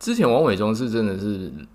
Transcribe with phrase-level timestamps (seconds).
[0.00, 1.26] 之前王伟忠是真的是，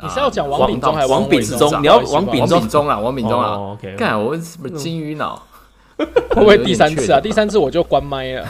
[0.02, 1.82] 你是要讲王炳忠还是王炳忠？
[1.82, 5.42] 你要王炳忠啊，王炳忠啊，OK，干我什么金鱼脑？
[5.96, 7.22] 会不会第三次啊？
[7.22, 8.46] 第三次我就关麦了。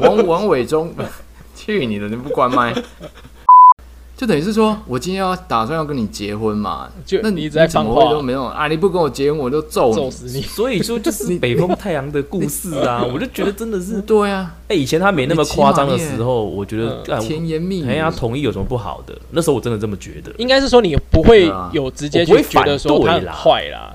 [0.00, 0.92] 王王伟忠，
[1.54, 2.08] 去你的！
[2.08, 2.74] 你不关麦，
[4.18, 8.66] 就等于是说我今天要打算要跟你结婚嘛，就那你一直在放话怎么会都，没有啊？
[8.66, 9.94] 你不跟我结婚，我就揍你。
[9.94, 10.42] 揍死你！
[10.42, 17.88] 所以说就 是北风太阳的故事啊， 我就觉得真的是，对啊，哎，以前他没那么夸张的时候，我觉得嗯干甜言蜜语。
[17.88, 19.16] 哎呀，同意有什么不好的？
[19.30, 20.32] 那时候我真的这么觉得。
[20.36, 23.94] 应该是说你不会有直接去觉得说他坏啦。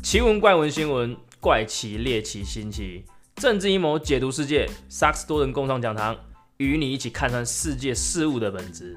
[0.00, 6.16] 奇闻怪闻新闻，怪奇猎奇新奇，政治阴谋解读世界，萨克斯多人共创讲堂，
[6.58, 8.96] 与你一起看穿世界事物的本质。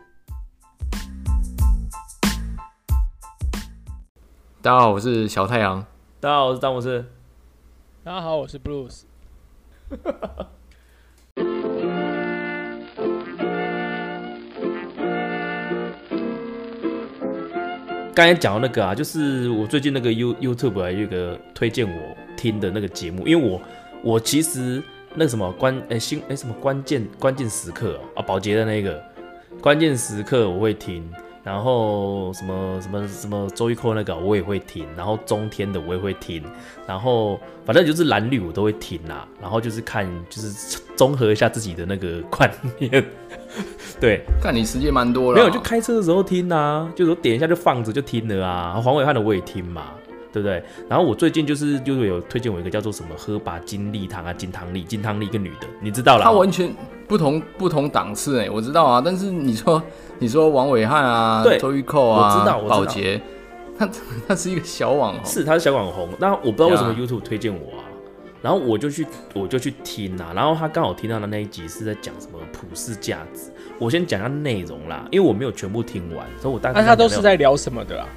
[4.62, 5.84] 大家好，我是小太阳。
[6.20, 7.12] 大家好，我是詹姆斯。
[8.03, 9.05] 大家好，我是 Bruce。
[18.16, 23.61] 刚才讲到那个啊，就是我最近那个 You YouTube 还有一个推荐我听的那个节目，因为我
[24.02, 24.81] 我其实
[25.13, 29.03] 那什么关诶、新诶、什么关键关键时刻哦啊保洁的那个
[29.59, 31.03] 关键时刻我会听，
[31.43, 36.41] 然后什么什么什么周一扣那个我也会听，然后中天的我也会听，
[36.88, 42.49] 然后反正就是蓝绿我都会听啦，然后就是看就是综合一下自己的那个观
[42.80, 43.05] 念，
[44.00, 48.73] 对，看你时间蛮多了，没有，就开车的时候听啊，就是我点一下就放着就听了啊。
[48.84, 49.92] 黄伟汉的我也听嘛，
[50.31, 50.61] 对不对？
[50.89, 56.23] 然后我最近就是就是有推荐我一个叫做什么喝把金利汤啊，金汤力，金汤力一个女的，你知道啦。
[56.26, 56.73] 她完全
[57.08, 59.02] 不同不同档次哎，我知道啊。
[59.03, 59.81] 但是你说
[60.20, 63.22] 你说王伟汉啊，对周玉蔻啊，我知道我知道保洁，
[63.78, 63.89] 他
[64.28, 67.83] 他是一个小网红，是他是小网红，那我不知道为什么 YouTube 推荐我啊。
[68.46, 73.50] 然后我就去我就去听啊，然后他刚好听到的那一集是在讲什么普世价值。
[73.80, 78.08] 我先讲一下内容啦，因为我没有全部听完，所以我大概那他都是在聊什么的啊？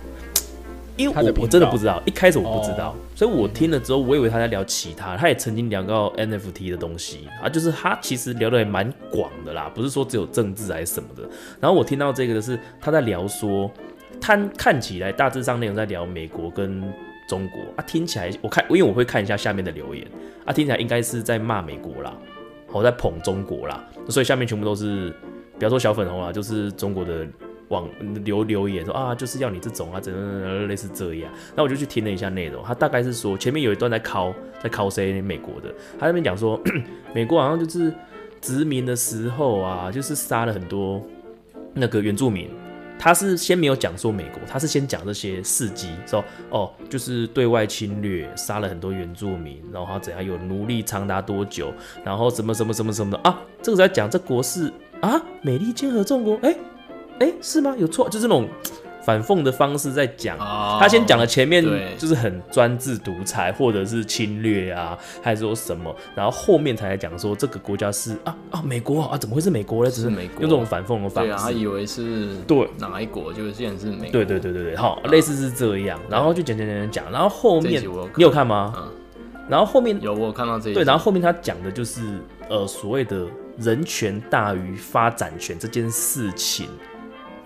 [0.98, 11.22] 因为我我真的不知道，一开始我不知道，哦所以我听了之后，我以为他在聊其他，他也曾经聊到 NFT 的东西啊，就是他其实聊的也蛮广的啦，不是说只有政治还是什么的。
[11.58, 13.70] 然后我听到这个的是他在聊说，
[14.20, 16.82] 他看起来大致上内容在聊美国跟
[17.28, 20.04] 中国啊，听起来我看因为我会看一下下面的留言
[20.46, 22.16] 啊，听起来应该是在骂美国啦，
[22.72, 25.10] 我在捧中国啦，所以下面全部都是，
[25.58, 27.26] 比方说小粉红啦，就是中国的
[27.68, 27.86] 网
[28.24, 31.30] 留留言说啊，就是要你这种啊，怎样怎类似这样。
[31.54, 35.68] 那我就去听了一下内容，他大概是说前面有一段在考在考谁美国的，
[35.98, 36.58] 他那边讲说
[37.14, 37.92] 美国好像就是
[38.40, 41.02] 殖民的时候啊，就是杀了很多
[41.74, 42.48] 那个原住民。
[42.98, 51.72] 他是先没有讲说美国，他是先讲这些事迹，说哦，就是对外侵略，杀了很多原住民，然后怎样有奴隶长达多久，
[52.04, 53.18] 然后什么什么什么什么的。
[53.18, 56.56] 啊，这个在讲这国是啊，美利坚合众国，哎、
[57.20, 57.74] 哎、是吗？
[57.78, 58.48] 有错，就这种
[59.08, 60.36] 反讽的方式在讲。
[60.38, 61.64] 哦他先讲了前面
[61.96, 69.90] 就是很专制独裁或者是侵略啊，还是说什么，然后后面才来讲说这个国家是啊啊美国啊，怎么会是美国呢？
[69.90, 70.42] 只是是美国。
[70.42, 71.50] 用这种反讽的方对啊，他。
[71.50, 72.68] 以为是对。
[72.78, 74.10] 哪一国，就是现在是美国。
[74.10, 77.82] 对对对对对，好，类似是这样，然后就讲讲讲讲讲，然后后面
[78.14, 78.74] 你有看吗？
[78.76, 78.92] 嗯，
[79.48, 82.02] 然后后面有我有看到这一对，然后后面他讲的就是
[82.50, 83.26] 呃所谓的
[83.56, 86.68] 人权大于发展权这件事情，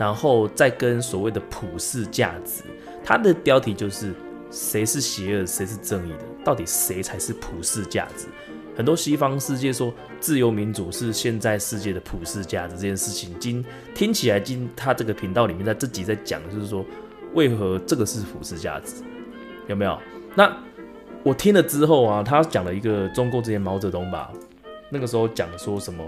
[0.03, 2.65] 然后再跟所谓的普世价值，
[3.05, 4.13] 它的标题就是
[4.51, 8.27] 谁是邪恶，谁是正义的，到底谁才是普世价值？
[8.77, 13.65] 很多西方世界说自由民主是现在世界的普世价值这件事情，今
[13.95, 16.85] 听起来今他这个频道里面在自己在讲，就是说
[17.35, 19.05] 为何这个是普世价值，
[19.69, 19.97] 有没有？
[20.35, 20.53] 那
[21.23, 24.33] 我听了之后啊，他讲了一个中共之前毛泽东吧，
[24.91, 26.05] 那个时候讲说什么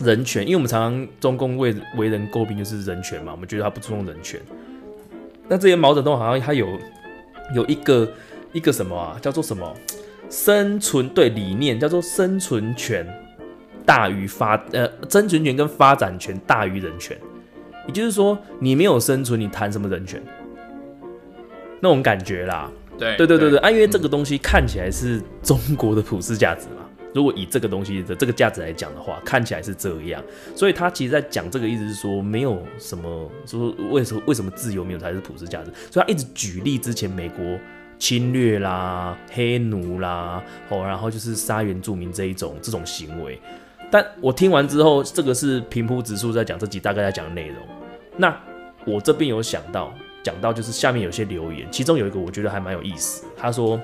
[0.00, 4.40] 人权，因为我们常常中共为为人诟病就是人权嘛，我们觉得他不注重人权。
[5.48, 6.68] 那这些毛泽东好像他有
[7.54, 8.08] 有一个
[8.52, 9.74] 一个什么啊，叫做什么
[10.28, 13.06] 生存对理念，叫做生存权
[13.84, 17.16] 大于发呃生存权跟发展权大于人权，
[17.86, 20.22] 也就是说你没有生存，你谈什么人权？
[21.80, 22.70] 那种感觉啦。
[22.98, 26.82] 对对对对对，啊，因为这个东西看起来是中国的普世价值嘛。
[27.16, 30.22] 如果以这个东西的这个价值来讲的话，看起来是这样，
[30.54, 37.58] 所以他其实在讲这个意思是说，没有什么说为什么为什么自由没有才是普世价值，所以他一直举例之前美国
[37.98, 43.40] 侵略啦、黑奴啦，哦，然后就是杀原住民这一种这种行为。
[43.90, 47.56] 但我听完之后，这个是平铺直述在讲这集大概在讲的内容。
[48.18, 48.38] 那
[48.84, 53.24] 我这边有想到，讲到就是下面有些留言，其中有一个我觉得还蛮有意思。
[53.36, 53.80] 他说，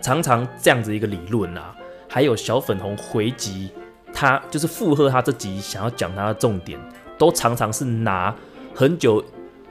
[0.00, 1.74] 常常这样子一个理论啊，
[2.14, 3.68] 还有小粉红回击，
[4.12, 6.78] 他就是附和他这集想要讲他的重点，
[7.18, 8.32] 都常常是拿
[8.72, 9.20] 很久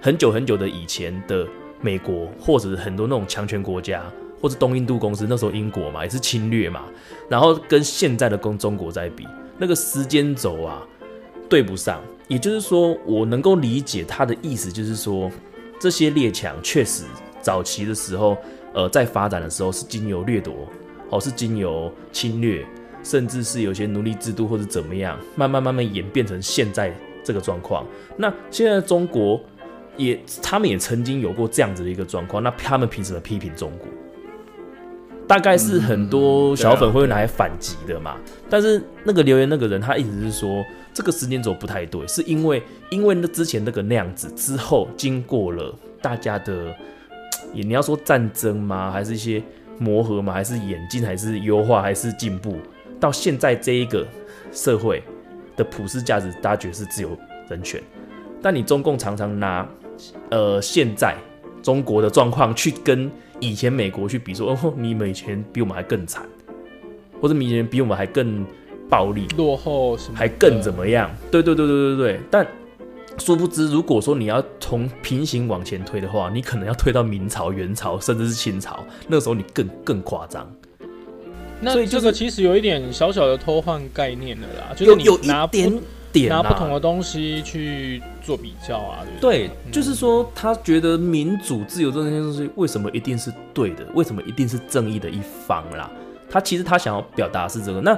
[0.02, 1.48] 很久很久的以前的
[1.80, 4.04] 美国，或者很多那种强权国家，
[4.42, 6.82] 或者东印度公司，那时候英国嘛也是侵略嘛，
[7.30, 9.26] 然后跟现在的跟中国在比，
[9.58, 10.86] 那个时间轴啊
[11.48, 12.02] 对不上。
[12.28, 15.32] 也就是说，我能够理解他的意思，就是说
[15.80, 17.06] 这些列强确实
[17.40, 18.36] 早期的时候，
[18.74, 20.54] 呃，在发展的时候是经由掠夺，
[21.16, 22.66] 哦，是经由侵略，
[23.04, 26.94] 甚至是有些奴隶制度或者怎么样，慢慢慢慢演变成现在
[27.24, 27.86] 这个状况。
[28.18, 29.40] 那现在中国
[29.98, 33.88] 也，他们也曾经有过这样子的一个状况，那他们凭什么批评中国？
[35.26, 38.18] 大概是很多小粉会拿来反击的嘛。
[38.50, 40.64] 但是那个留言那个人，他一直是说。
[40.96, 42.62] 这个时间轴不太对，是因为
[42.92, 46.72] 因为那之前那个那样子之后，经过了大家的，
[47.52, 48.92] 也你要说战争吗？
[48.92, 49.42] 还是一些
[49.80, 50.34] 磨合吗？
[50.34, 51.06] 还是演进？
[51.06, 51.82] 还是优化？
[51.82, 52.58] 还是进步？
[53.00, 54.08] 到现在这一个
[54.52, 55.04] 社会
[55.56, 57.18] 的普世价值，大家觉得是自由
[57.50, 57.82] 人权。
[58.42, 59.68] 但你中共常常拿
[60.30, 61.16] 呃现在
[61.62, 66.26] 中国的状况去跟以前美国去比，说哦，你们以前比我们还更惨，
[67.22, 68.46] 或者以前比我们还更。
[68.90, 71.10] 暴力落后什么还更怎么样？
[71.32, 72.20] 对对对对对对。
[72.30, 72.46] 但
[73.18, 80.52] 殊不知，如果说你要从平行往前推的话，你可能要推到明朝、元朝，甚至是清朝，那个时候你更更夸张。
[81.62, 85.82] 那这个其实有一点小小的偷换概念的啦，就是你拿点
[86.12, 89.00] 点拿不同的东西去做比较啊。
[89.22, 93.86] 对，就是说他觉得民主、自由这些东西为什么一定是对的？
[93.94, 95.90] 为什么一定是正义的一方啦？
[96.30, 97.98] 他其实他想要表达是这个那。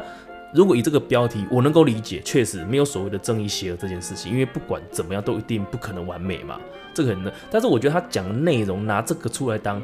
[0.56, 6.58] 如果以这个标题，我能够理解，确实没有所谓的正义邪恶这件事情，因为不管怎么样，都一定不可能完美嘛，
[6.94, 7.32] 这个很呢。
[7.52, 9.82] 但是我觉得他讲的内容，拿这个出来当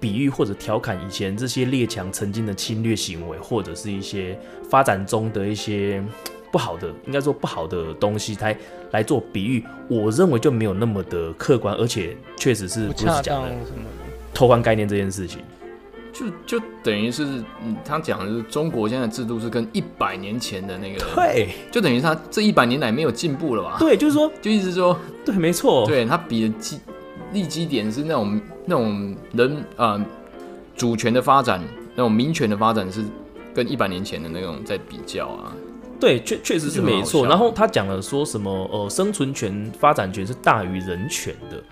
[0.00, 4.38] 比喻或者调侃以前这些列强曾经的侵略行为，或者是一些
[4.70, 6.02] 发展中的一些
[6.50, 8.56] 不好的，应该说不好的东西，来
[8.92, 13.50] 来做比喻，我认为就没有那么的客观，而且确实是不是讲的
[14.32, 15.40] 偷换概念这件事情。
[16.18, 17.24] 就就等于是，
[17.62, 23.76] 嗯，他讲的是中国现在制度是跟一百年前的那个，对，就等于他这一百年来没有进步了吧？
[23.78, 26.80] 对，就是说，就意思说，对，没错，对他比的基
[27.32, 30.04] 立基点是那种那种人啊
[30.74, 31.62] 主权的发展，
[31.94, 33.04] 那种民权的发展是
[33.54, 35.54] 跟一百年前的那种在比较啊。
[36.00, 37.26] 对，确确实是没错。
[37.26, 41.62] 然后他讲了说什么，呃，生存权、发展权是大于人权的。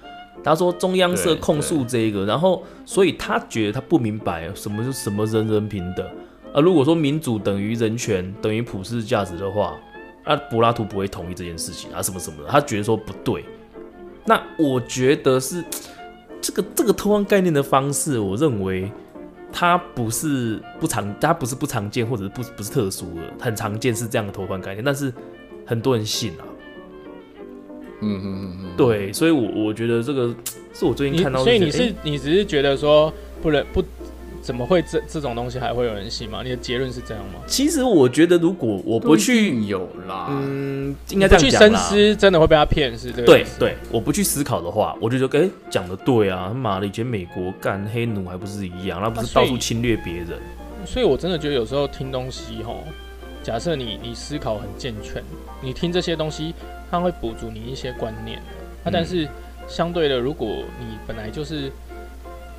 [0.46, 6.06] 他说中央社控诉这个，然后所以他觉得他不明白什么是什么人人平等
[6.54, 6.60] 啊。
[6.60, 9.76] 如果说民主等于人权等于普世价值的话，
[10.24, 13.44] 那柏拉图不会同意这件事情啊，什么什么的，他觉得说不对。
[14.24, 15.64] 那我觉得是
[16.40, 18.90] 这个这个偷换概念的方式，我认为
[19.52, 25.12] 它不是不常，它不是不常见，或者是不不是特殊的，很常见是这样的偷换概念，但是
[25.64, 26.46] 很多人信啊。
[28.00, 30.34] 嗯嗯嗯嗯，对，所以，我我觉得这个
[30.74, 33.12] 是我最近看到，所以你是你只是觉得说
[33.42, 33.82] 不能不
[34.42, 36.40] 怎么会这这种东西还会有人信吗？
[36.44, 37.40] 你的结论是这样吗？
[37.46, 43.10] 其实我觉得如果我不去有啦，嗯，应该这样去深思，真的会被他骗是？
[43.10, 50.38] 对对，我不去思考的话，我就觉得哎，讲的对啊，妈的，以前美国干黑奴还不是一样，那不是到处侵略别人？
[50.84, 52.72] 所以我真的觉得有时候听东西哈，
[53.46, 55.22] 假设你你思考很健全，
[55.60, 56.52] 你听这些东西。
[56.88, 58.38] 它会补足你一些观念，
[58.84, 59.28] 啊，但是
[59.66, 61.70] 相对的，如果你本来就是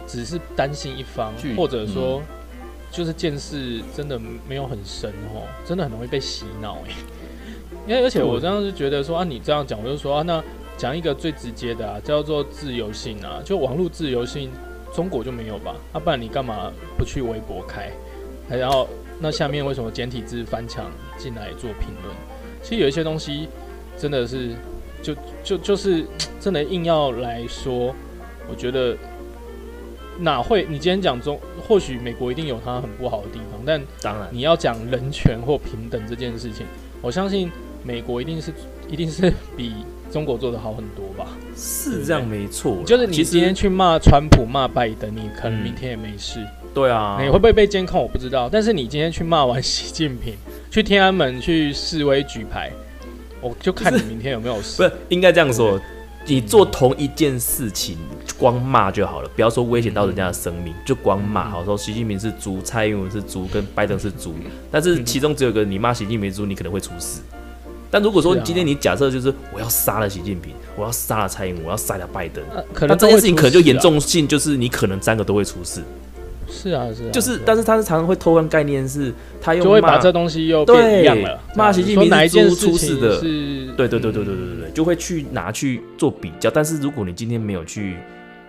[0.05, 2.21] 只是担心一方，或者说
[2.91, 6.91] 就是见识真的没有很深哦，真的很容易被洗脑哎。
[7.87, 10.43] 因为而且我这样是觉得说啊，你这样讲，我就说啊，那
[10.77, 14.51] 讲一个最直接的啊，叫做自由性啊，就网络自由性，
[14.93, 15.73] 中国就没有吧？
[15.93, 17.93] 啊，不然你干嘛不去微博开？
[18.49, 22.15] 然后那下面为什么简体字翻墙进来做评论？
[22.61, 23.47] 其实有一些东西。
[23.99, 24.53] 真的是，
[25.01, 26.05] 就就就是
[26.39, 27.95] 真的硬要来说，
[28.47, 28.95] 我觉得
[30.19, 30.67] 哪会？
[30.69, 36.63] 你今天讲中，或许美国一定有它很不好的地方，但当然你要讲人权或平等这件事情，
[37.01, 37.51] 我相信
[37.83, 38.53] 美国一定是
[38.87, 39.73] 一定是比
[40.11, 41.29] 中国做的好很多吧？
[41.55, 46.45] 是这样没错，就是你今天去骂川普骂拜登，你可能明天也没事。
[46.77, 47.99] 对啊，你会不会被监控？
[47.99, 48.47] 我不知道。
[48.47, 50.35] 但是你今天去骂完习近平，
[50.69, 52.71] 去天安门去示威举牌。
[53.41, 54.77] 我就看你明天有没有事。
[54.77, 55.81] 不是应该这样说，
[56.27, 57.97] 你做同一件事情，
[58.37, 61.49] 光骂就好了，不要说危险到人家的生命，就光骂。
[61.49, 64.35] 好说习近平是猪，蔡英文是猪，跟拜登是猪，
[64.69, 67.21] 但是其中只有个你骂习近平猪，你可能会出事。
[67.89, 72.43] 但如果说今天你假设就是我要杀了习近平，我要杀了蔡英文，我要杀了拜登，
[72.81, 75.81] 那这件事情可能就严重性就是你可能三个都会出事。
[76.49, 86.49] 是啊是啊，就是啊，但是他是常常会偷换概念，是他又就会把这东西又对变一样了，骂习近平哪一出事的是，对对对对对对对对，就会去拿去做比较。
[86.49, 87.97] 但是如果你今天没有去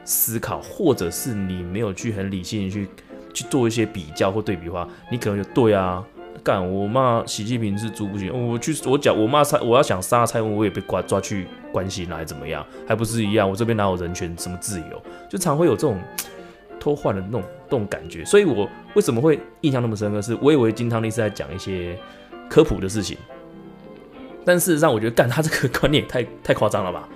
[0.04, 2.88] 思考，或者是你没有去很理性地去
[3.34, 6.02] 去做一些比较或对比的话，你可能就对啊，
[6.42, 12.64] 干我骂习近平是猪不行，我去我讲我骂蔡，我要想杀蔡文，我也被抓抓去关心了，还怎么样？
[12.86, 13.48] 还不是一样？
[13.48, 15.02] 我这边哪有人权什么自由？
[15.28, 15.98] 就常会有这种
[16.80, 18.25] 偷换的那种那种感觉。
[18.25, 20.20] 所以我为什么会印象那么深刻？
[20.23, 21.97] 是我以为金汤力是在讲一些
[22.49, 23.16] 科普的事情。
[24.44, 27.08] 但事实上，我觉得干他这个观念也太太夸张了吧？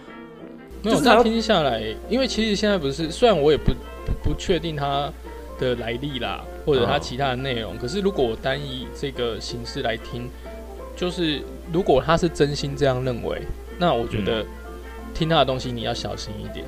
[0.83, 3.73] 没有，就是他要这样听下来，因为其实现在不是，虽然我也不
[4.04, 5.11] 不不确定他
[5.59, 10.28] 的来历啦，或者它哦其他的内容，可是如果我单以这个形式来听，
[10.95, 11.40] 就是
[11.73, 13.40] 如果他是真心这样认为，
[13.78, 14.45] 那我觉嗯得
[15.14, 16.66] 听他的东西你要小心一点。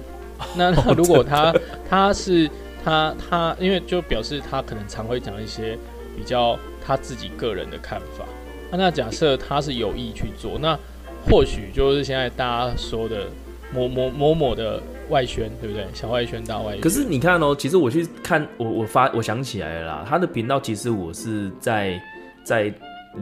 [0.56, 1.54] 那那如果他
[1.90, 2.48] 他是
[2.84, 5.78] 他他，因为就表示他可能常会讲一些
[6.14, 8.24] 比较他自己个人的看法。
[8.70, 10.78] 那假设他是有意去做，那
[11.26, 13.26] 或许就是现在大家说的
[13.72, 15.86] 某某某某的外宣，对不对？
[15.94, 16.80] 小外宣、大外宣。
[16.80, 22.02] 可是你看哦，其实我去看，我我发我想起来了啦，他的频道其实我是在
[22.42, 22.64] 在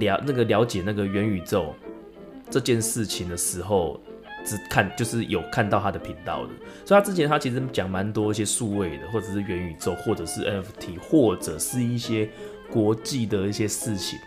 [0.00, 1.74] 了那个了解那个元宇宙
[2.50, 4.00] 这件事情的时候，
[4.44, 6.50] 只看就是有看到他的频道的，
[6.84, 12.28] 所以他之前他其实讲蛮多一些数位的，或者是元宇宙，或者是 NFT，或者是一些
[12.70, 14.18] 国际的一些事情，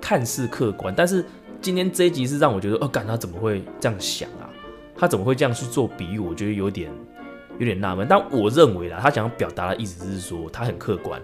[0.00, 1.24] 看似客观，但是
[1.60, 4.48] 今天这一集是让我觉得，哦，干他怎么会这样想啊？
[4.96, 6.18] 他怎么会这样去做比喻？
[6.18, 6.90] 我觉得有点
[7.58, 8.06] 有点纳闷。
[8.08, 11.20] 但我认为啦，他想要表达的意思是说，他很客观，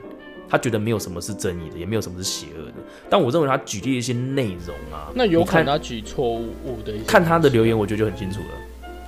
[0.48, 2.72] 他觉得没有什么是正义的，也没有什么是邪恶的。
[3.10, 8.46] 但我认为他举例一些内容啊，那有可能他举错误误的一些看他的留言，我觉得就很清楚了。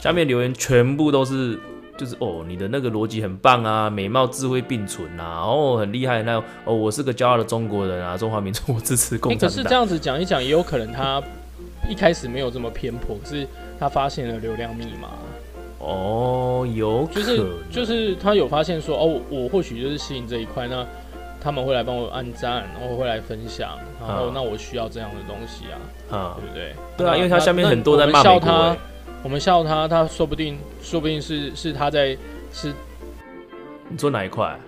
[0.00, 1.58] 下面留言全部都是，
[1.96, 6.22] 就是哦，你的那个逻辑很棒啊，美貌智慧并存啊，哦，很厉害。
[6.22, 9.50] 那哦，我是个骄傲的中国人啊，中华民族，我支持共产党。
[9.50, 11.20] 欸可是这样子讲一讲，也有可能他
[11.88, 13.46] 一开始没有这么偏颇，可是
[13.78, 15.08] 他发现了流量密码，
[15.80, 20.86] 哦，有可就是就是他有发现说，哦，我或许就是吸引这一块，那
[21.48, 23.70] 他们会来帮我按赞，然后会来分享，
[24.06, 25.80] 然后啊那我需要这样的东西啊，
[26.14, 26.74] 啊对，不对？
[26.98, 28.78] 对啊，因为他下面很多在骂我们笑他美国欸，
[29.22, 32.14] 我们笑他，他说不定说不定是是他在
[32.52, 32.70] 是
[33.88, 34.60] 你说哪一块？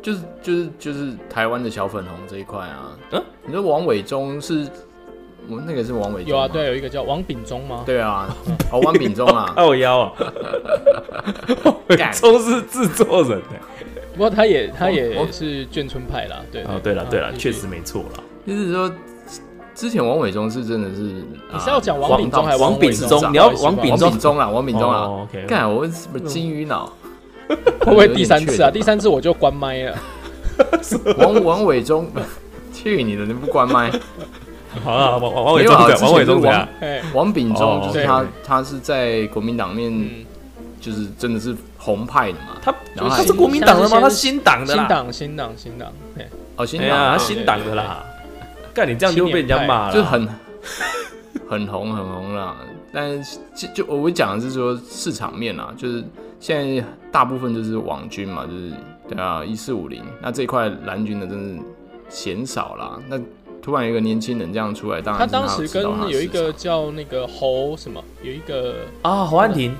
[0.00, 2.96] 就是就是就是台湾的小粉红这一块啊。
[3.10, 3.22] 嗯？
[3.44, 4.66] 你说王伟忠是，
[5.46, 7.82] 我那个是王伟忠有啊，吗对，有一个叫王炳忠吗？
[7.84, 8.34] 对啊，
[8.72, 10.12] 哦，王炳忠啊， 我腰啊，
[11.98, 13.60] 干都是制作人欸
[14.16, 18.22] 不过他也他也是眷村派啦，对哦，对了对了，确实没错啦。
[18.46, 18.90] 就是说
[19.74, 26.90] 之前王伟忠是真的是，你是要讲王炳忠还是王炳忠你要王炳忠炳忠啊，王炳忠啊，哦，OK，干我是不是金鱼脑？
[27.48, 28.70] 会不会第三次啊？
[28.70, 29.96] 第三次我就关麦了。
[31.18, 32.08] 王王伟忠，
[32.72, 33.90] 去你的，你不关麦。
[34.82, 35.74] 好了，王王王伟忠？
[35.74, 36.42] 王伟忠
[37.12, 40.24] 王炳忠哦就是他，他是在国民党面嗯，
[40.80, 41.54] 就是真的是
[41.86, 42.58] 红派的嘛。
[42.60, 44.00] 他他是国民党的吗？
[44.00, 44.82] 他是新党的啦。
[44.82, 48.04] 新党新党新党，对，哦，新哎呀，他党啊新党的啦。
[48.74, 50.28] 干你这样就被人家骂了，就很
[51.48, 52.56] 很红很红啦。
[52.92, 56.04] 但是就就我讲的是说市场面啊，就是
[56.40, 58.72] 现在大部分就是网军嘛，就是
[59.08, 61.60] 对啊一四五零，那这一块蓝军的真是
[62.08, 62.98] 嫌少啦。
[63.08, 63.18] 那
[63.62, 69.74] 突然有一个年轻人这样出来，当然他是当时跟道他的有一个场叫那个侯什么，有一个啊，侯汉廷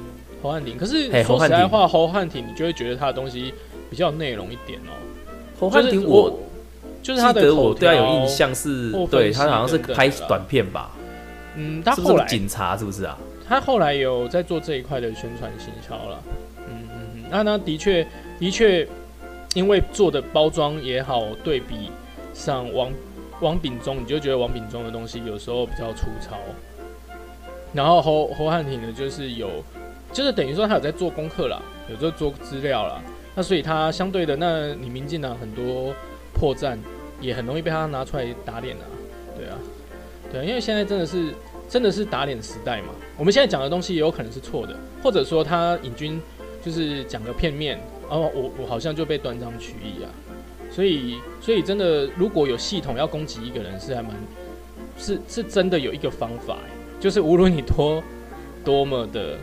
[0.47, 3.53] 侯汉廷，可是说实在话，侯汉廷你就会觉得他的东西
[3.91, 4.95] 比较有内容一点哦。
[5.59, 6.41] 侯汉廷，就是我
[7.03, 10.93] 就是他的口我对他有印，象是对他好像是拍短片吧？
[11.57, 12.77] 嗯，他后来警察？
[12.77, 13.19] 是不是啊？
[13.49, 16.23] 他后来有在做这一块的宣传行销了，
[16.69, 18.07] 嗯嗯嗯，那那的确
[18.39, 18.87] 的确，
[19.55, 21.91] 因为做的包装也好，对比
[22.35, 22.93] 上王
[23.41, 26.37] 王炳忠，你就觉得王炳忠的东西有时候比较粗糙，
[27.73, 29.49] 然后侯侯汉廷呢，就是有，
[30.17, 33.03] 就是等于说他有在做功课啦，有在做资料啦，
[33.35, 35.95] 那所以他相对的，那你民进党很多
[36.33, 36.79] 破绽
[37.21, 38.85] 也很容易被他拿出来打脸啊，
[39.37, 39.59] 对啊，
[40.33, 41.35] 对啊，因为现在真的是
[41.69, 42.95] 真的是打脸时代嘛。
[43.19, 46.19] 我们现在讲的东西也有可能是错的，或者说他引军
[46.65, 50.09] 就是讲个片面，哦，我我好像就被断章取义啊。
[50.71, 54.13] 所以所以真的，如果有系统要攻击一个人，是还蛮
[54.97, 56.57] 是是真的有一个方法，
[56.99, 58.03] 就是无论你多
[58.65, 59.37] 多么的，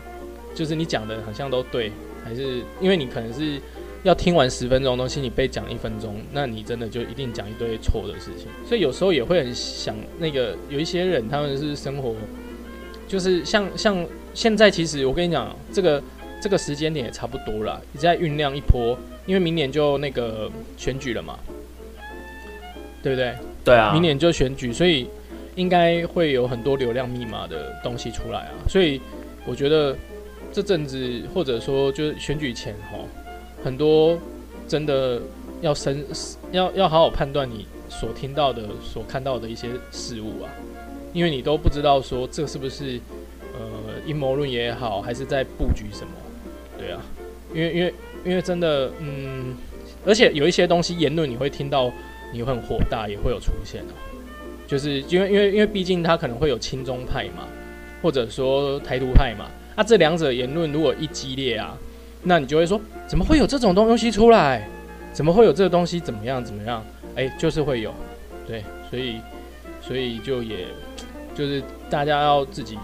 [0.54, 1.90] 就是你讲的好像都对，
[2.24, 3.60] 还是因为你可能是
[4.02, 8.46] 要听完十分钟的东西，你被讲一分钟，那你真的就一定讲一堆错的事情。
[8.66, 12.14] 所以有时候也会很想那个有一些人他们是生活，
[13.08, 16.02] 就是像像现在其实我跟你讲，这个
[16.40, 18.96] 这个时间点也差不多了，也在酝酿一波，
[19.26, 21.38] 因为明年就那个选举了嘛，
[23.02, 23.34] 对不对？
[23.64, 25.08] 对啊，明年就选举，所以
[25.54, 28.52] 应该会有很多流量密码的东西出来啊。
[28.68, 29.00] 所以
[29.46, 29.96] 我觉得
[30.54, 32.98] 这阵子或者说就是选举前哈，
[33.64, 34.16] 很多
[34.68, 35.20] 真的
[35.60, 36.06] 要深
[36.52, 40.48] 要要好好判断你所听到的、所看到的一些事物啊，
[41.12, 43.00] 因为你都不知道说这是不是
[43.52, 43.60] 呃
[44.06, 46.12] 阴谋论也好，还是在布局什么，
[46.78, 47.00] 对啊，
[47.52, 47.94] 因为因为
[48.24, 49.56] 因为真的嗯，
[50.06, 51.92] 而且有一些东西言论你会听到。
[52.32, 53.94] 你会很火大，也会有出现啊，
[54.66, 57.46] 就是因为因为因为毕竟他可能会有亲中派嘛，
[58.02, 61.76] 或者说台独派嘛，啊，这两者言论如果一激烈啊，
[62.22, 64.68] 那你就会说怎么会有这种东西出来？
[65.12, 66.00] 怎么会有这个东西？
[66.00, 66.44] 怎么样？
[66.44, 66.84] 怎么样？
[67.14, 67.94] 哎，就是会有，
[68.46, 69.20] 对，所以
[69.80, 70.66] 所以就也
[71.34, 72.76] 就是大家要自己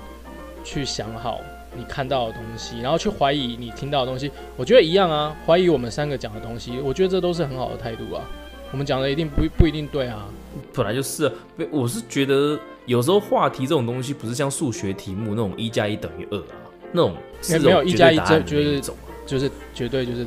[0.62, 1.40] 去想好
[1.76, 4.30] 你看到的东西，然后去怀疑你听到的东西。
[4.56, 8.22] 我觉得一样啊，怀疑我们三个讲的东西，我觉得这都是很好的态度啊。
[8.70, 10.28] 我们讲的一定不不一定对啊，
[10.72, 11.32] 本来就是啊。
[11.72, 12.56] 我是觉得
[12.86, 17.14] 有时候话题这种东西不是像数学题目那种一加一等于二啊，那种
[17.48, 18.82] 没有一加一就就是
[19.26, 20.26] 就是绝对就是。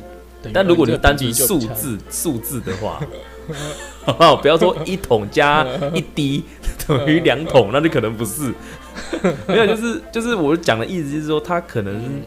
[0.52, 3.00] 但如果你单纯数字数字的话，
[4.04, 4.36] 好不好？
[4.36, 6.44] 不要说一桶加 一滴
[6.86, 8.52] 等于两桶，那就可能不是。
[9.48, 12.20] 没有，就是就是我讲的意思就是说，他可能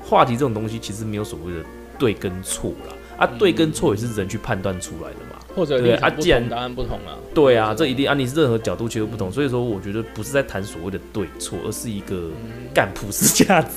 [0.00, 1.58] 话题这种东西其实没有所谓的
[1.98, 2.94] 对跟错啦。
[3.18, 12.30] 啊，对跟错也是人去判断出来的嘛，或者对啊，既然答案不同啊，对啊，这一定啊，你是任何角度其实不同，所以说我觉得不是在谈所谓的对错，而是一个
[12.74, 13.68] 干普世价值。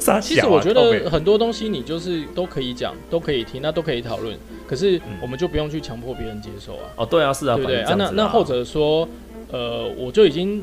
[0.20, 6.90] 其实我觉得很多东西你就是都可以讲，都可以听，那都可以讨论，可是我们就不用去强迫别人接受啊。
[6.96, 7.94] 哦，对啊，是啊，对不对啊？
[7.96, 9.08] 那那或者说，
[9.52, 10.62] 呃，我就已经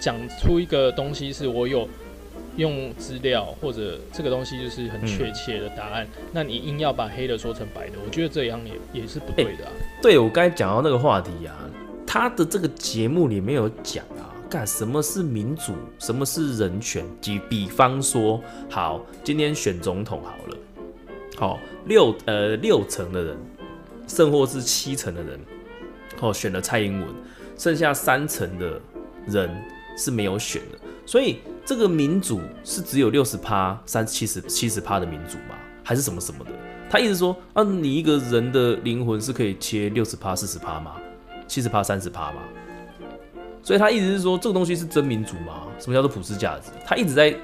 [0.00, 1.88] 讲出一个东西，是我有。
[2.56, 9.72] 用资料或者这个东西就是很确切的答案，那你硬要把黑的说成白的，我觉得这样也也是不对的啊。
[10.00, 11.68] 对我刚才讲到那个话题啊，
[12.06, 17.04] 他的这个节目里面有讲啊，干什么是民主，什么是人权？
[17.20, 20.56] 比比方说，好，今天选总统好了，
[21.36, 23.36] 好六呃六成的人，
[24.08, 25.38] 甚或是七成的人，
[26.20, 27.08] 哦选了蔡英文，
[27.58, 28.80] 剩下三成的
[29.26, 29.50] 人
[29.98, 31.36] 是没有选的，所以。
[31.66, 35.56] 这个民主是只有六十趴、三七十七十趴的民主吗？
[35.82, 36.52] 还是什么什么的？
[36.88, 40.94] 他一直说啊，你一个人的灵魂是可以切六十趴、四十趴吗？
[41.48, 42.38] 七十趴、三十趴吗？
[43.64, 45.66] 所以他一直是说，这个东西是真民主吗？
[45.80, 46.70] 什么叫做普世价值？
[46.84, 47.34] 他一直在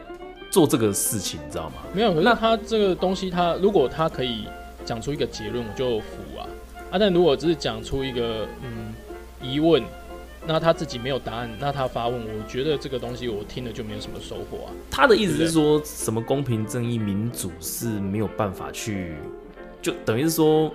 [0.52, 1.82] 做这个事情，你知道吗？
[1.92, 4.44] 没有，那他这个东西，他如果他可以
[4.84, 6.46] 讲出一个结论，我就服啊
[6.92, 6.96] 啊！
[6.96, 8.94] 但如果只是讲出一个嗯
[9.42, 9.82] 疑问。
[10.46, 14.72] 那他自己没有答案，那他发问，我觉得这个东西我听了就没有什么收获啊。
[14.90, 19.14] 他的意思是说什么公平正义民主是没有办法去，
[19.80, 20.68] 就等于是说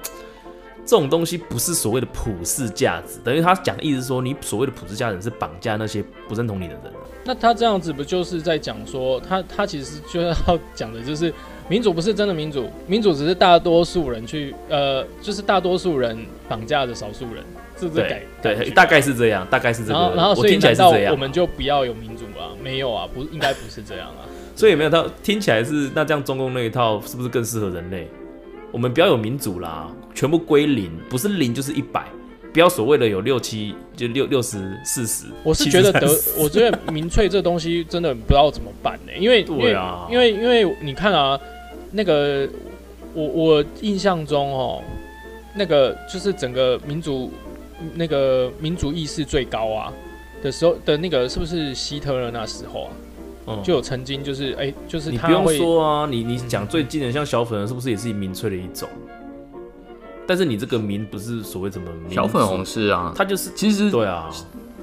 [0.85, 6.83] 这种东西不是所谓的普世价值，等于他讲的意思是说你所谓的普世价值是绑架那些不认同你的人。
[7.25, 10.33] 那他这样子不就是在讲说他他其实就要
[10.73, 11.33] 讲的就是
[11.67, 17.43] 民主不是真的民主，民主只是大多数人去呃就是大多数人绑架着少数人。
[17.79, 20.15] 是这改对，大概是这样，大概是这样。
[20.15, 22.51] 然后，所以难道我们就不要有民主啊？
[22.61, 24.25] 没有啊，不，应该不是这样啊。
[24.55, 28.07] 所以没有他听起来是那这样中共那一套是不是更适合人类？
[28.71, 32.03] 我们不要有民主啦，全部归零，不是零就是一百，
[32.51, 35.25] 不要所谓的有六七就六六十四十。
[35.43, 39.13] 我是觉得德， 我觉得民粹这东西真的不知道怎么办呢？
[39.19, 39.71] 因为因为
[40.09, 41.39] 因为因为你看啊，
[41.91, 42.49] 那个
[43.13, 44.81] 我我印象中哦，
[45.55, 47.31] 那个就是整个民主。
[47.95, 49.93] 那个民族意识最高啊
[50.41, 52.91] 的时候的那个是不是希特勒那时候啊？
[53.47, 58.89] 嗯，就有曾经就是哎，就是你不用说啊，你你讲最近的像小粉红是不是也是民粹的一种？
[60.27, 64.29] 但是你这个民不是所谓怎么小粉红是啊，他就是其实对啊，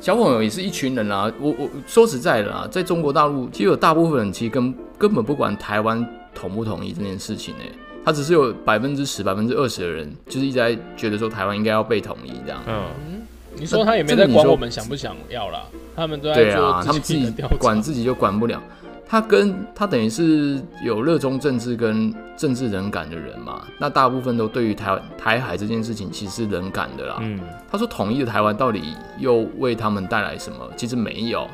[0.01, 1.31] 小粉红也是一群人啊。
[1.39, 7.71] 我我说实在的啊，在中国大陆其实有大部分人其实根根本不管台湾同不同意这件事情哎。
[8.05, 12.61] 他只是有百分之十、百分之二十的人，就是一直在觉得说台湾应该要被统一这样。
[12.67, 13.23] 嗯，
[13.57, 15.65] 你说他也没在管我们想不想要啦，
[15.97, 18.63] 他们都在做他们自己管自己就管不了。
[19.07, 27.17] 他跟他等于是有热衷政治跟政治冷感的人嘛，那大部分都对于台台海这件事情其实是冷感的啦。
[27.21, 27.41] 嗯，
[27.71, 30.59] 他说统一的台湾到底又为他们带来什么？
[30.77, 31.49] 其实没有。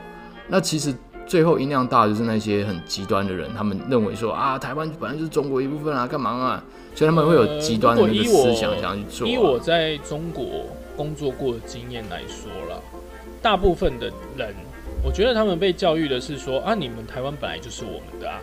[0.49, 0.93] 那其实。
[1.31, 6.65] 最后音量大就是那些很极端的人，他们认为说啊，台湾本来就是中国一部分啊，干嘛啊？
[6.93, 9.29] 所以他们会有极端的那个思想，想要去做。
[9.29, 10.45] 以我在中国
[10.97, 12.83] 工作过的经验来说了，
[13.41, 14.53] 大部分的人，
[15.05, 18.41] 我觉得他们被教育的是说啊，你们台湾本来就是我们的啊，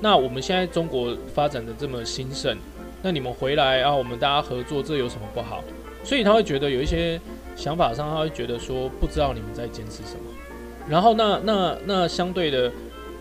[0.00, 2.56] 那我们现在中国发展的这么兴盛，
[3.02, 5.62] 那你们回来啊，我们大家合作，这有什么不好？
[6.02, 7.20] 所以他会觉得有一些
[7.54, 10.24] 想法上，他会觉得说不知道你们在坚持什么。
[10.88, 12.70] 然后那那那相对的，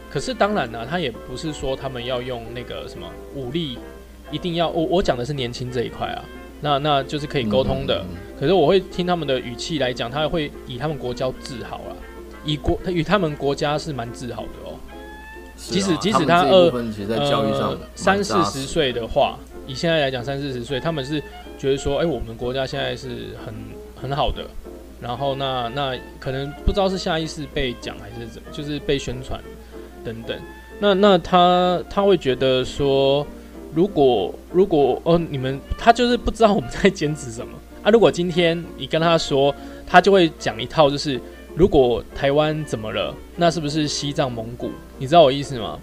[0.10, 3.78] 可是当然呢，他也不是说他们要用那个什么武力，
[4.32, 6.24] 一定要我我讲的是年轻这一块啊，
[6.62, 8.04] 那那就是可以沟通的。
[8.10, 11.95] 嗯可是我会听他们的语气来讲，他会以他们国家自豪啦，
[12.45, 14.72] 以国他与他们国家是蛮自豪的哦。
[14.72, 14.80] 啊
[15.58, 21.22] 即使即使他他们这一部分其实在教育上呃三四十岁的话，以现在来讲三四十岁，他们是
[21.58, 23.54] 觉得说，哎、我们国家现在是很
[24.02, 24.45] 很好的。
[25.02, 29.40] 然后那那可能不知道是下意识被讲还是怎么，就是被宣传
[30.04, 30.38] 等等。
[30.80, 33.26] 那那他他会觉得说，
[33.74, 37.90] 如果如果哦你们他就是不知道我们在坚持什么啊。
[37.90, 39.54] 如果今天你跟他说，
[39.86, 41.20] 他就会讲一套，就是
[41.56, 44.72] 如果台湾怎么了，那是不是西藏、蒙古？
[44.98, 45.80] 你知道我意思吗？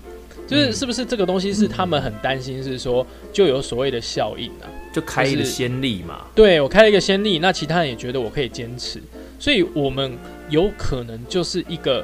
[0.47, 4.69] 就是嗯是不是这个东西是他们很担心，是说就有所谓的效应啊？
[4.97, 6.25] 就开一个先例嘛。
[6.35, 8.99] 对我开了一个先例，那其他人也觉得我可以坚持，
[9.39, 10.17] 所以我们
[10.49, 12.03] 有可能就是一个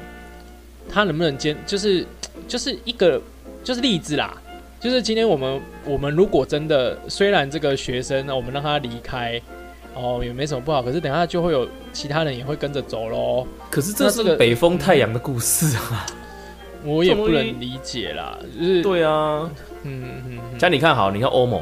[0.87, 2.05] 他能不能坚，就是
[2.47, 3.19] 就是一个
[3.63, 4.39] 就是例子啦。
[4.79, 9.41] 就是今天我们我们如果真的虽然这个学生呢，我们让他离开
[9.95, 13.47] 哦也没什么不好，可是等下就会有其他人也会跟着走喽。
[13.71, 16.05] 可是这那这个是北风太阳的故事啊。
[16.85, 19.49] 我也不能理解啦，就是对啊，
[19.83, 21.61] 嗯嗯嗯，像你看好，你看欧盟，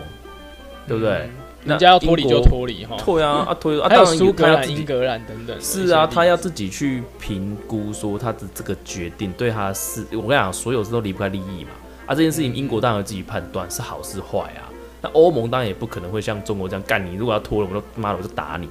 [0.91, 1.29] 对不对
[1.63, 5.55] 人家要脱离就脱离哈，对啊，啊脱啊， 还有当然苏格兰、英格兰等等。
[5.61, 11.69] 是啊，他要自己去评估说他的这个决定对他是，我跟你讲，所有事都离不开利益嘛。
[12.07, 14.67] 啊，这件事情英国当然要自己判断是好是坏啊。
[15.03, 18.67] 那欧盟当然也不可能会像中国这样干你，如果要脱了，我就妈的我就打你。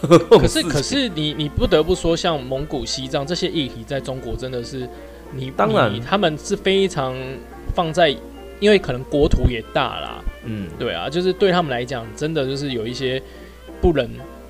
[0.40, 4.88] 可是可是你你不得不说，像蒙古、西藏这些议题，在中国真的是
[5.34, 7.14] 你当然你他们是非常
[7.74, 8.08] 放在，
[8.58, 13.22] 因为可能国土也大啦，嗯，对啊，就是对他们来讲，真的就是有一些
[13.80, 14.08] 不能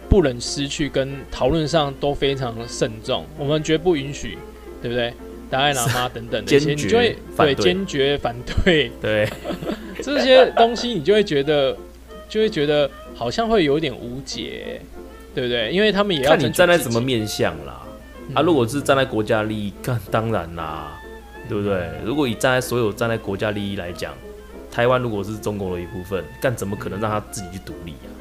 [0.09, 4.39] 不能失去，跟讨论上都非常慎重，我们绝不允许，
[4.81, 5.13] 对不对？
[5.49, 9.29] 达赖喇嘛等等的一些，坚 决你就会对反对坚决反对对，
[10.03, 11.77] 这些东西，你就会觉得
[12.29, 14.81] 就会觉得好像会有点无解，
[15.35, 15.71] 对不对？
[15.71, 17.75] 因为他们也要看你站在什么面向啦。
[18.35, 21.01] 啊，嗯如果是站在国家利益，干当然啦，
[21.49, 21.89] 对不对？
[22.05, 24.13] 如果以站在所有站在国家利益来讲，
[24.77, 28.13] 台湾如果是中国的一部分，干怎么可能让他自己去独立啊？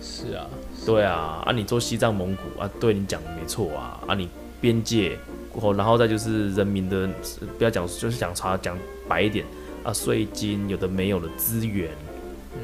[0.00, 0.46] 是啊，
[0.86, 4.28] 对啊，啊，你做西藏、蒙古啊，对你讲的没错啊，啊，你
[4.60, 5.18] 边界，
[5.54, 7.10] 哦，然后再就是人民的，
[7.58, 9.44] 不要讲，就是讲查讲白一点
[9.82, 11.90] 啊，税金有的没有的资源，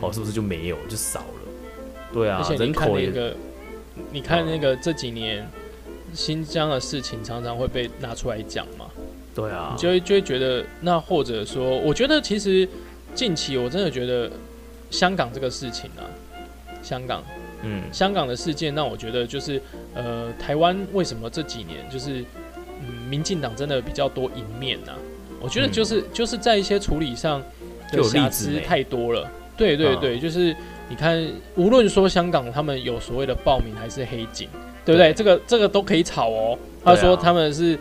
[0.01, 1.27] 哦，是不是就没有就少了？
[2.13, 3.37] 对啊人口也那个，
[4.13, 5.45] 你看那个这几年
[6.13, 8.87] 新疆的事情，常常会被拿出来讲嘛，
[9.35, 9.73] 对啊。
[9.75, 12.69] 你，就会就会觉得，那或者说，我觉得其实
[13.15, 14.31] 近期我真的觉得
[14.91, 16.03] 香港这个事情啊，
[16.83, 17.23] 香港
[17.63, 19.61] 嗯，香港的事件，让我觉得就是
[19.95, 22.25] 呃，台湾为什么这几年就是
[22.83, 24.93] 嗯，民进党真的比较多赢面呐、
[25.41, 27.43] 我觉得嗯就是、就是在一些处理上
[27.91, 29.31] 的瑕疵太多了。
[29.57, 30.55] 对对嗯对，就是
[30.89, 31.25] 你看，
[31.55, 34.49] 无论说香港他们有所谓的暴民还是黑警，
[34.85, 35.13] 对不对？
[35.13, 36.59] 对这个这个都可以吵哦。
[36.85, 37.79] 他说他们是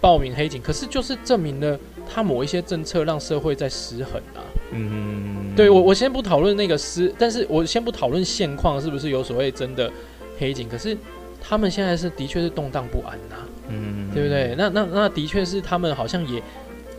[0.00, 4.40] 暴民黑警，可是就是证明了他某一些政策让社会在失衡啊。
[4.72, 9.90] 嗯，对我，我先不讨论那个失，但是我先不讨论现况是不是有所谓真的
[10.38, 10.96] 黑警，可是
[11.40, 13.36] 他们现在是的确是动荡不安呐、
[13.68, 14.54] 嗯，对不对？
[14.56, 16.42] 那那那的确是他们好像也，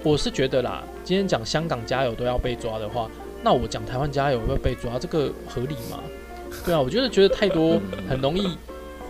[0.04, 3.10] 我是觉得啦，今天讲香港加油都要被抓的话，
[3.44, 6.00] 那我讲台湾加油会被抓，这个合理吗？
[6.64, 8.56] 对啊，我觉得觉得太多 很容易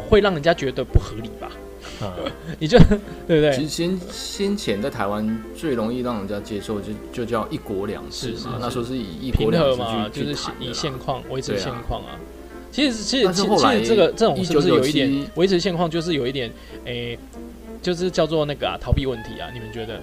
[0.10, 1.52] 会让人家觉得不合理吧？
[2.08, 2.16] 啊
[2.60, 3.52] 你就对不对？
[3.54, 12.18] 其实先先前在台湾最容易让人家接受就就叫一国两制是是是，嘛那时候是以一国两制平和嘛，去就是以现况维持现况啊。
[12.72, 16.52] 其实其实其实这个这种是不是有一点1997维持现况，就是有一点
[16.86, 17.18] 诶、
[17.82, 19.50] 就是叫做那个啊逃避问题啊？
[19.54, 20.02] 你们觉得？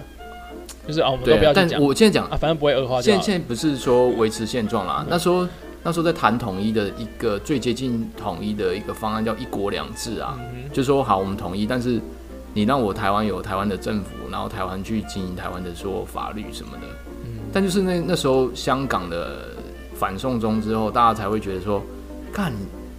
[0.87, 2.99] 就是啊，我们都不要去讲我现在讲啊，反正不会恶化。
[3.01, 5.47] 现在现在不是说维持现状啦，对那时候
[5.83, 11.99] 那时候在谈统一的一个最接近统一的一个方案叫一国两制啊，嗯就说好我们统一，但是
[12.53, 16.87] 你让我台湾有台湾的政府，然后台湾去经营台湾的所有法律什么的，
[17.25, 17.39] 嗯。
[17.51, 19.55] 但就是那那时候香港的
[19.95, 21.81] 反送中之后，大家才会觉得说，
[22.31, 22.53] 干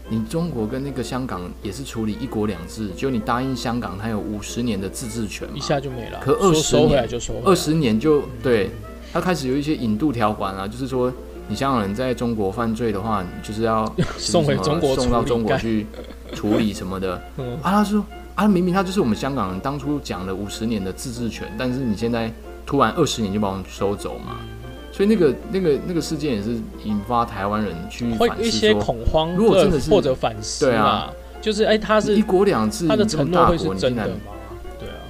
[0.08, 5.54] 你中国跟那个香港也是处理一国两制，就你答应香港，它有五十年的自治权嘛。
[5.56, 6.18] 一，下就没了。
[6.20, 8.70] 可20说收回年来就收回来，二十年就对，
[9.12, 11.10] 他开始有一些引渡条款啊，就是说
[11.48, 13.84] 你香港人在中国犯罪的话，你就是要
[14.18, 15.86] 送回中国送到中国去
[16.34, 17.20] 处理什么的。
[17.38, 17.54] 嗯。
[17.62, 22.32] 啊，他说啊，明明他就是我们香港人当初讲了五十年的自治权，但是你现在
[22.64, 24.36] 突然二十年就把我们收走嘛。
[24.92, 26.50] 所以那个那个那个事件也是
[26.84, 34.32] 引发台湾人去会一些反思说，恐慌，如果真的是或者反思嘛对啊，就是哎，他是一国两制，他的你这诺会是大国，你竟然真的吗？
[34.78, 35.00] 对啊，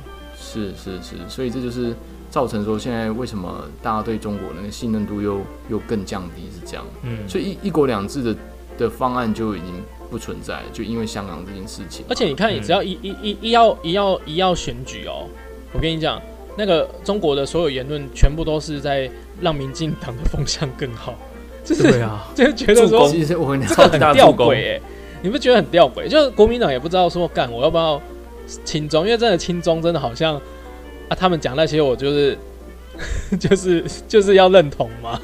[0.41, 1.97] 是是是，所以这就是
[2.33, 6.85] 造成说现在为什么大家对中国的那个信任度又又更降低是这样。
[7.03, 8.37] 嗯，所以一一国两制的
[8.79, 12.07] 的方案就已经不存在了，就因为香港这件事情。
[12.09, 15.29] 而且你看，你只要一一一一要一要一要选举哦，
[15.75, 16.19] 我跟你讲，
[16.57, 19.11] 那个中国的所有言论全部都是在
[19.43, 21.15] 让民进党的风向更好，
[21.63, 24.81] 就是对啊， 就是觉得说其实我跟你这，个很吊诡哎，
[25.23, 26.09] 你不觉得很吊诡？
[26.09, 28.01] 就是国民党也不知道说干我要不要
[28.65, 30.41] 亲中，因为真的亲中真的好像
[31.13, 32.39] 啊，他们讲那些我就是
[33.39, 35.21] 就是就是要认同嘛，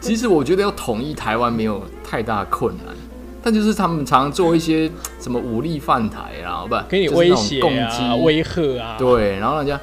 [0.00, 2.94] 其实我觉得要统一台湾没有太大困难，
[3.42, 9.78] 但就是他们常做一些什么武力犯台啊，不，给你威胁攻啊、击，威吓啊，，对，然后人家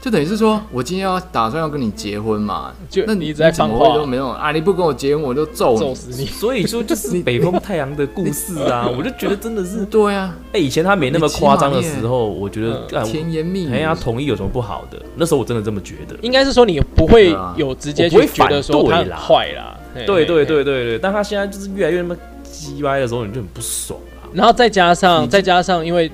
[0.00, 4.52] 就等于是说我今天要打算要跟你结婚嘛，就那你一直在怎放话都没有啊？
[4.52, 5.80] 你不跟我结婚，我就揍你。
[5.80, 6.26] 揍死你。
[6.26, 15.02] 所以说就是 北风太阳的故事啊， 我就觉得真的是，对啊，哎，以前他没那么夸张的时候，我觉得嗯干甜言蜜语，哎呀，同意有什么不好的？
[15.16, 16.16] 那时候我真的这么觉得。
[16.22, 20.44] 应该是说你不会有直接我不会去觉得说他坏啦，嘿对对。
[20.44, 24.30] 对对对，但他现在就是越来越那么鸡歪的时候，你就很不爽啊。
[24.32, 26.10] 然后再加上再加上，因为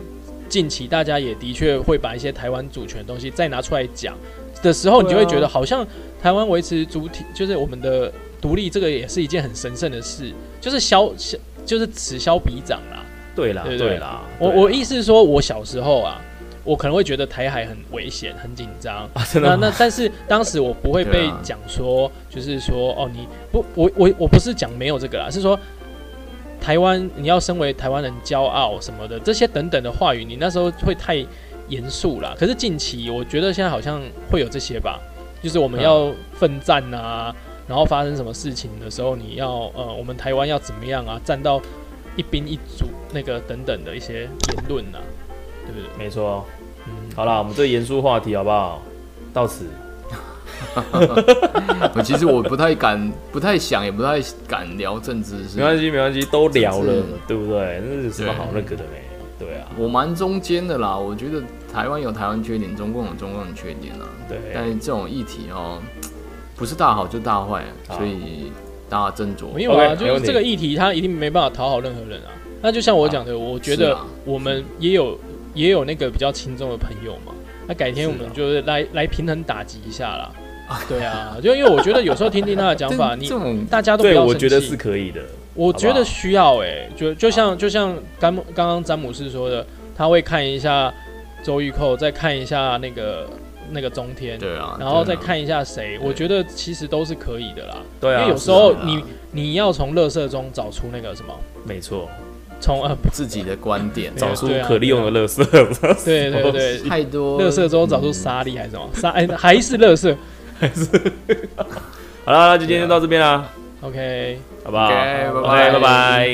[0.48, 4.16] 近期大家也的确会把一些台湾主权的东西再拿出来讲
[4.62, 5.86] 的时候，你就会觉得好像
[6.22, 13.04] 台湾维持主体就是我们的独立，这个也是一件很神圣的事，就是消消就是此消彼长啦。
[13.34, 16.20] 对啦，对啦，我我意思是说，我小时候啊，
[16.62, 19.08] 我可能会觉得台海很危险、很紧张。
[19.12, 25.58] 啊，真那的那那但是当时我不会被讲说，就是说哦，你不我我我不是讲没有这个啦，是说
[26.64, 31.22] 台湾你要身为台湾人骄傲什么的这些等等的话语，你那时候会太
[31.68, 32.34] 严肃啦。
[32.38, 34.00] 可是近期我觉得现在好像
[34.30, 34.98] 会有这些吧，
[35.42, 37.36] 就是我们嗯要奋战啊，
[37.68, 41.60] 然后发生什么事情的时候，你要呃我们台湾要怎么样啊，站到
[42.16, 45.04] 一兵一卒那个等等的一些言论啊，
[45.66, 46.02] 对不对？
[46.02, 46.46] 没错。
[46.86, 48.80] 嗯，好啦，我们这严肃话题好不好？
[49.34, 49.66] 到此。
[51.94, 55.56] 我其实我不太敢，不太想，也不太敢聊政治是。
[55.56, 56.92] 没关系，没关系，都聊了
[57.26, 57.80] 对不对？
[57.84, 59.02] 那是有什么好那个的没？
[59.36, 64.06] 对啊，我蛮中间的啦，我觉得台湾有台湾缺点，中共有中共的缺点啦。
[64.28, 65.82] 对，但是这种议题哦，
[66.56, 68.52] 不是大好就大坏，所以
[68.88, 69.52] 大家斟酌。
[69.54, 72.30] 没有啊就是这个议题，它一定没办法讨好任何人啊。
[72.62, 75.18] 那就像我讲的，我觉得我们也有
[75.52, 77.34] 也有那个比较轻重的朋友嘛。
[77.66, 80.30] 那改天我们就是来来平衡打击一下啦。
[80.88, 85.20] 对啊，就因为我觉得有时候听听他的讲法， 你这这种大家都不对，要生我觉得气是可以的。
[85.54, 89.64] 我觉得需要哎、就就像就像刚刚刚詹姆斯说的，
[89.96, 90.92] 他会看一下
[91.44, 93.28] 周玉蔻，再看一下那个
[93.70, 96.08] 那个中天，对啊，然后再对啊看一下谁，对。
[96.08, 97.76] 我觉得其实都是可以的啦。
[98.00, 101.32] 对啊，因为有时候是啊你你要从垃圾中找出那个什么，
[101.64, 102.08] 没错，
[102.60, 105.44] 从 呃自己的观点，对找出对啊可利用的乐色。
[106.04, 108.88] 对对对，太多垃圾中找出沙粒还是什么？
[108.94, 110.12] 沙哎还是垃圾
[112.24, 113.50] 好啦，那就今天就到这边啦
[113.82, 114.38] ，，OK。
[114.64, 116.28] 好不好 OK，OK，拜拜拜拜。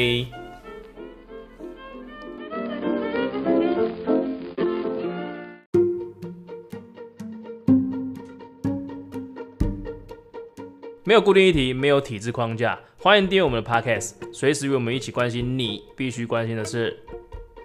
[11.03, 16.97] 没有固定议题，没有体制框架，欢迎订阅我们的 Podcast，随时与我们一起关心你必须关心的事。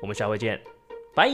[0.02, 0.60] 我们下回见，
[1.14, 1.30] 拜。